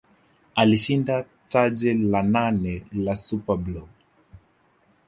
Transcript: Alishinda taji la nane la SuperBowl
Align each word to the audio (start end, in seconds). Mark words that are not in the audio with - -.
Alishinda 0.55 1.25
taji 1.49 1.93
la 2.15 2.23
nane 2.37 2.75
la 3.05 3.15
SuperBowl 3.27 3.87